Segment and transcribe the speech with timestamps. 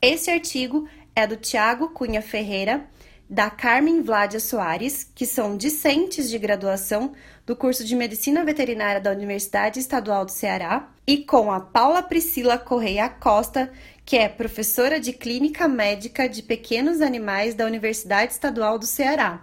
[0.00, 2.84] Esse artigo é do Tiago Cunha Ferreira,
[3.28, 7.12] da Carmen Vladia Soares, que são discentes de graduação
[7.46, 12.58] do curso de Medicina Veterinária da Universidade Estadual do Ceará, e com a Paula Priscila
[12.58, 13.72] Correia Costa,
[14.12, 19.42] que é professora de Clínica Médica de Pequenos Animais da Universidade Estadual do Ceará.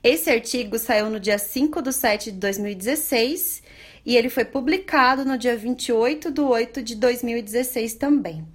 [0.00, 3.64] Esse artigo saiu no dia 5 de 7 de 2016
[4.04, 8.46] e ele foi publicado no dia 28 de 8 de 2016 também.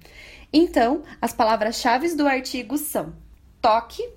[0.50, 3.14] Então, as palavras-chave do artigo são
[3.60, 4.08] toque,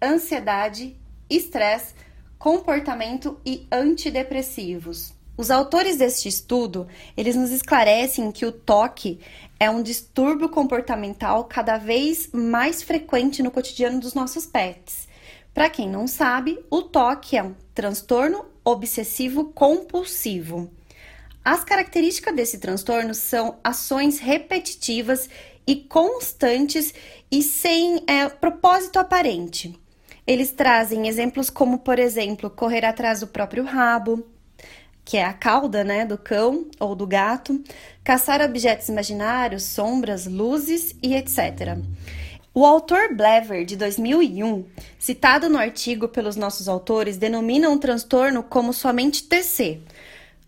[0.00, 0.96] ansiedade,
[1.28, 1.92] estresse,
[2.38, 5.17] comportamento e antidepressivos.
[5.38, 9.20] Os autores deste estudo, eles nos esclarecem que o toque
[9.60, 15.06] é um distúrbio comportamental cada vez mais frequente no cotidiano dos nossos pets.
[15.54, 20.72] Para quem não sabe, o toque é um transtorno obsessivo compulsivo.
[21.44, 25.30] As características desse transtorno são ações repetitivas
[25.64, 26.92] e constantes
[27.30, 29.78] e sem é, propósito aparente.
[30.26, 34.26] Eles trazem exemplos como, por exemplo, correr atrás do próprio rabo,
[35.08, 37.58] que é a cauda né, do cão ou do gato,
[38.04, 41.78] caçar objetos imaginários, sombras, luzes e etc.
[42.52, 44.66] O autor Blever, de 2001,
[44.98, 49.80] citado no artigo pelos nossos autores, denomina um transtorno como somente TC,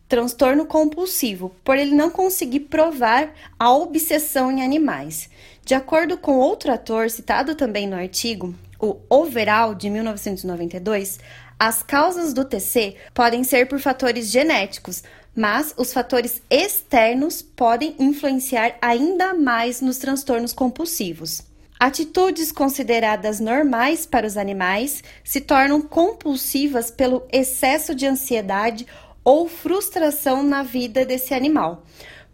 [0.07, 5.31] transtorno compulsivo, por ele não conseguir provar a obsessão em animais.
[5.65, 11.19] De acordo com outro ator citado também no artigo, o Overall, de 1992,
[11.61, 15.03] as causas do TC podem ser por fatores genéticos,
[15.37, 21.43] mas os fatores externos podem influenciar ainda mais nos transtornos compulsivos.
[21.79, 28.87] Atitudes consideradas normais para os animais se tornam compulsivas pelo excesso de ansiedade
[29.23, 31.85] ou frustração na vida desse animal.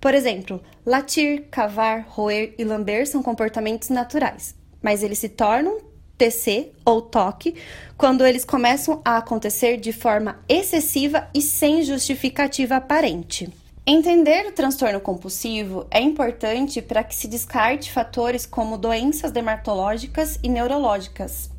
[0.01, 6.73] Por exemplo, latir, cavar, roer e lamber são comportamentos naturais, mas eles se tornam TC
[6.85, 7.55] ou toque
[7.97, 13.53] quando eles começam a acontecer de forma excessiva e sem justificativa aparente.
[13.87, 20.49] Entender o transtorno compulsivo é importante para que se descarte fatores como doenças dermatológicas e
[20.49, 21.51] neurológicas,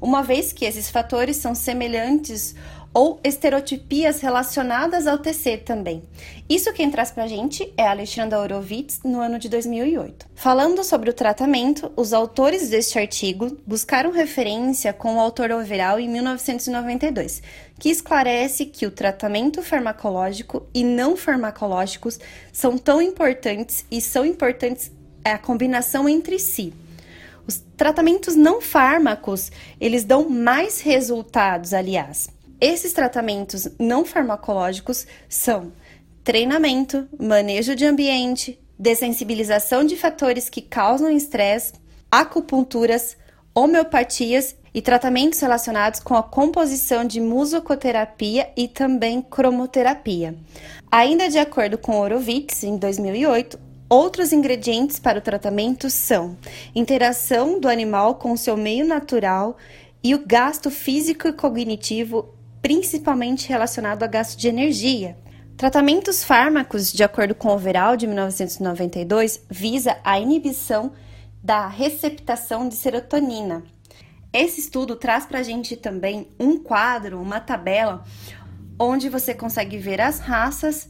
[0.00, 2.54] uma vez que esses fatores são semelhantes
[2.94, 6.02] ou estereotipias relacionadas ao TC também.
[6.48, 10.26] Isso quem traz pra gente é Alexandra Horowitz no ano de 2008.
[10.34, 16.08] Falando sobre o tratamento, os autores deste artigo buscaram referência com o autor overall em
[16.08, 17.42] 1992,
[17.78, 22.20] que esclarece que o tratamento farmacológico e não farmacológicos
[22.52, 24.90] são tão importantes e são importantes
[25.24, 26.74] a combinação entre si.
[27.46, 29.50] Os tratamentos não fármacos,
[29.80, 32.28] eles dão mais resultados, aliás.
[32.62, 35.72] Esses tratamentos não farmacológicos são
[36.22, 41.72] treinamento, manejo de ambiente, dessensibilização de fatores que causam estresse,
[42.08, 43.16] acupunturas,
[43.52, 50.36] homeopatias e tratamentos relacionados com a composição de musocoterapia e também cromoterapia.
[50.88, 53.58] Ainda de acordo com Horowitz, em 2008,
[53.90, 56.38] outros ingredientes para o tratamento são
[56.76, 59.56] interação do animal com seu meio natural
[60.00, 65.18] e o gasto físico e cognitivo principalmente relacionado a gasto de energia.
[65.56, 70.92] Tratamentos fármacos, de acordo com o Overall de 1992, visa a inibição
[71.42, 73.64] da receptação de serotonina.
[74.32, 78.04] Esse estudo traz para a gente também um quadro, uma tabela,
[78.78, 80.88] onde você consegue ver as raças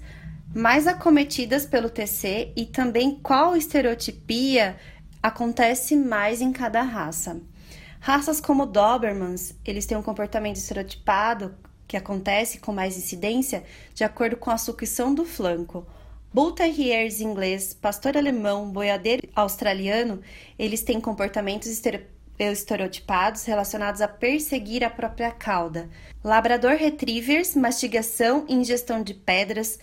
[0.54, 4.76] mais acometidas pelo TC e também qual estereotipia
[5.22, 7.40] acontece mais em cada raça.
[8.04, 11.54] Raças como Dobermans, eles têm um comportamento estereotipado
[11.86, 13.62] que acontece com mais incidência
[13.94, 15.86] de acordo com a sucção do flanco.
[16.34, 20.20] Bull Terriers inglês, pastor alemão, boiadeiro australiano,
[20.58, 21.68] eles têm comportamentos
[22.40, 25.88] estereotipados relacionados a perseguir a própria cauda.
[26.24, 29.78] Labrador Retrievers, mastigação e ingestão de pedras.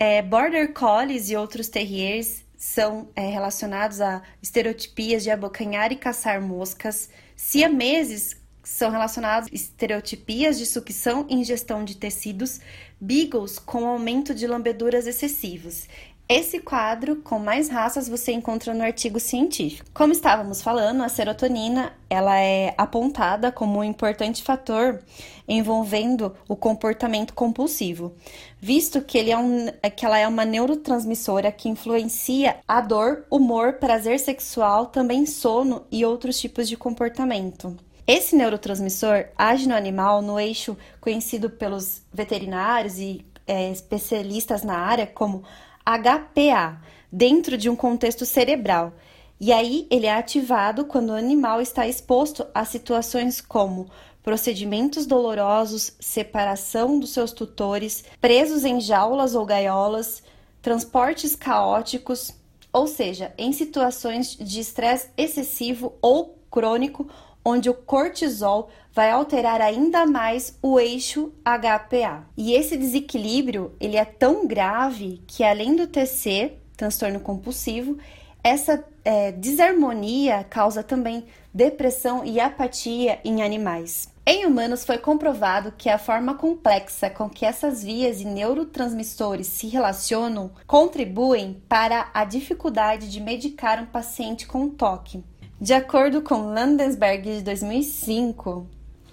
[0.00, 6.40] É, Border Collies e outros terriers são é, relacionados a estereotipias de abocanhar e caçar
[6.40, 7.10] moscas.
[7.34, 12.60] Siameses são relacionados a estereotipias de sucção e ingestão de tecidos,
[13.00, 15.88] beagles com aumento de lambeduras excessivos.
[16.34, 19.86] Esse quadro com mais raças você encontra no artigo científico.
[19.92, 24.98] Como estávamos falando, a serotonina ela é apontada como um importante fator
[25.46, 28.14] envolvendo o comportamento compulsivo,
[28.58, 33.74] visto que, ele é um, que ela é uma neurotransmissora que influencia a dor, humor,
[33.74, 37.76] prazer sexual, também sono e outros tipos de comportamento.
[38.06, 45.06] Esse neurotransmissor age no animal no eixo conhecido pelos veterinários e é, especialistas na área
[45.06, 45.44] como
[45.84, 46.80] HPA,
[47.10, 48.92] dentro de um contexto cerebral.
[49.40, 53.90] E aí ele é ativado quando o animal está exposto a situações como
[54.22, 60.22] procedimentos dolorosos, separação dos seus tutores, presos em jaulas ou gaiolas,
[60.62, 62.32] transportes caóticos,
[62.72, 67.08] ou seja, em situações de estresse excessivo ou crônico
[67.44, 72.26] onde o cortisol vai alterar ainda mais o eixo HPA.
[72.36, 77.98] E esse desequilíbrio, ele é tão grave que além do TC, transtorno compulsivo,
[78.44, 81.24] essa é, desarmonia causa também
[81.54, 84.10] depressão e apatia em animais.
[84.24, 89.66] Em humanos foi comprovado que a forma complexa com que essas vias e neurotransmissores se
[89.66, 95.24] relacionam contribuem para a dificuldade de medicar um paciente com toque.
[95.62, 98.66] De acordo com Landesberg de 2005,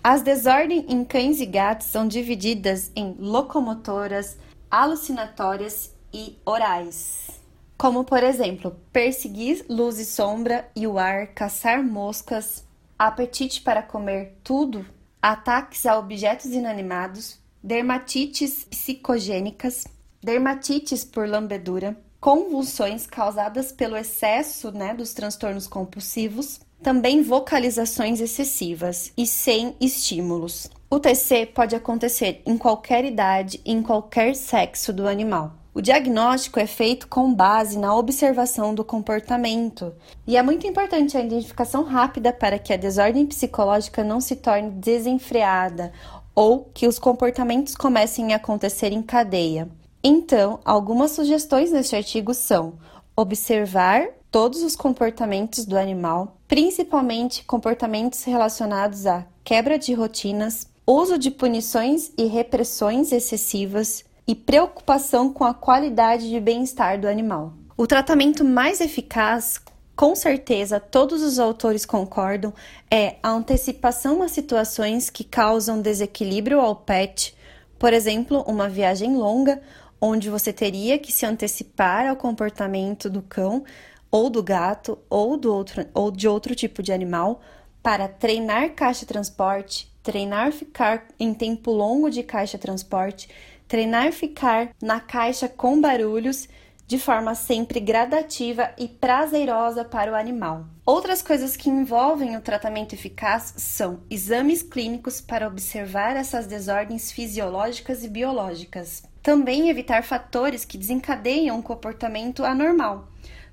[0.04, 4.36] as desordens em cães e gatos são divididas em locomotoras,
[4.72, 7.40] alucinatórias e orais.
[7.78, 12.66] Como, por exemplo, perseguir luz e sombra e o ar, caçar moscas,
[12.98, 14.84] apetite para comer tudo,
[15.22, 19.86] ataques a objetos inanimados, dermatites psicogênicas,
[20.20, 29.26] dermatites por lambedura, convulsões causadas pelo excesso né, dos transtornos compulsivos, também vocalizações excessivas e
[29.26, 30.70] sem estímulos.
[30.90, 35.54] O TC pode acontecer em qualquer idade e em qualquer sexo do animal.
[35.74, 39.94] O diagnóstico é feito com base na observação do comportamento
[40.26, 44.72] e é muito importante a identificação rápida para que a desordem psicológica não se torne
[44.72, 45.94] desenfreada
[46.34, 49.70] ou que os comportamentos comecem a acontecer em cadeia.
[50.04, 52.74] Então, algumas sugestões neste artigo são
[53.16, 61.30] observar todos os comportamentos do animal, principalmente comportamentos relacionados à quebra de rotinas, uso de
[61.30, 67.54] punições e repressões excessivas e preocupação com a qualidade de bem-estar do animal.
[67.76, 69.60] O tratamento mais eficaz,
[69.96, 72.54] com certeza todos os autores concordam,
[72.90, 77.36] é a antecipação a situações que causam desequilíbrio ao pet,
[77.80, 79.62] por exemplo, uma viagem longa
[80.02, 83.64] onde você teria que se antecipar ao comportamento do cão
[84.12, 87.42] ou do gato ou, do outro, ou de outro tipo de animal
[87.82, 93.30] para treinar caixa transporte, treinar ficar em tempo longo de caixa transporte,
[93.68, 96.48] treinar ficar na caixa com barulhos
[96.90, 100.66] de forma sempre gradativa e prazerosa para o animal.
[100.84, 108.04] Outras coisas que envolvem o tratamento eficaz são exames clínicos para observar essas desordens fisiológicas
[108.04, 113.08] e biológicas, também evitar fatores que desencadeiam um comportamento anormal.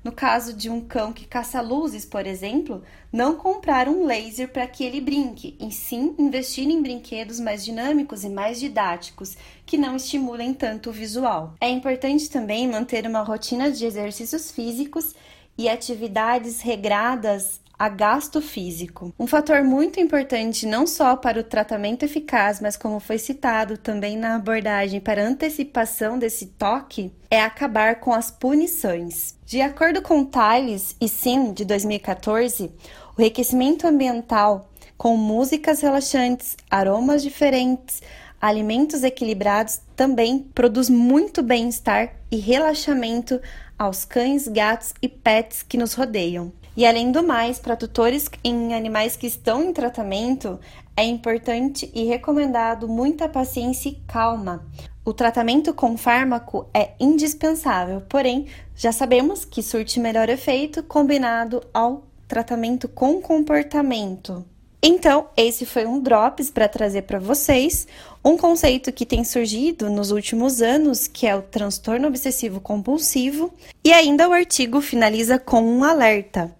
[0.07, 2.81] No caso de um cão que caça luzes, por exemplo,
[3.13, 8.23] não comprar um laser para que ele brinque, e sim investir em brinquedos mais dinâmicos
[8.23, 11.55] e mais didáticos, que não estimulem tanto o visual.
[11.61, 15.13] É importante também manter uma rotina de exercícios físicos
[15.59, 19.13] e atividades regradas a gasto físico.
[19.19, 24.17] Um fator muito importante não só para o tratamento eficaz, mas como foi citado também
[24.17, 29.35] na abordagem para antecipação desse toque, é acabar com as punições.
[29.45, 32.73] De acordo com Tiles e Sim de 2014,
[33.17, 38.03] o enriquecimento ambiental com músicas relaxantes, aromas diferentes,
[38.41, 43.41] alimentos equilibrados também produz muito bem-estar e relaxamento
[43.79, 46.53] aos cães, gatos e pets que nos rodeiam.
[46.77, 50.61] E além do mais, para tutores em animais que estão em tratamento,
[50.95, 54.67] é importante e recomendado muita paciência e calma.
[55.03, 62.05] O tratamento com fármaco é indispensável, porém, já sabemos que surte melhor efeito combinado ao
[62.29, 64.45] tratamento com comportamento.
[64.83, 67.89] Então, esse foi um drops para trazer para vocês
[68.27, 73.55] um conceito que tem surgido nos últimos anos, que é o transtorno obsessivo compulsivo,
[73.85, 76.53] e ainda o artigo finaliza com um alerta.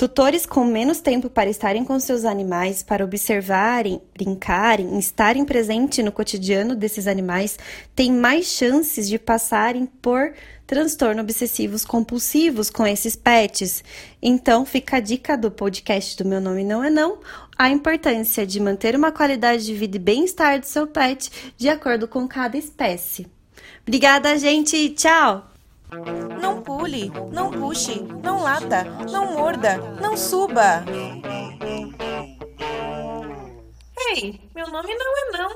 [0.00, 6.10] Tutores com menos tempo para estarem com seus animais, para observarem, brincarem, estarem presentes no
[6.10, 7.58] cotidiano desses animais,
[7.94, 10.32] têm mais chances de passarem por
[10.66, 13.84] transtorno obsessivos compulsivos com esses pets.
[14.22, 17.18] Então, fica a dica do podcast do Meu Nome Não É Não,
[17.58, 22.08] a importância de manter uma qualidade de vida e bem-estar do seu pet de acordo
[22.08, 23.26] com cada espécie.
[23.82, 24.88] Obrigada, gente!
[24.94, 25.49] Tchau!
[26.40, 30.84] Não pule, não puxe, não lata, não morda, não suba.
[34.08, 35.50] Ei, meu nome não é não.